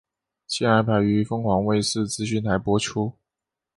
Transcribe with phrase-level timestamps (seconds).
[0.47, 3.13] 现安排于凤凰卫视资讯台播出。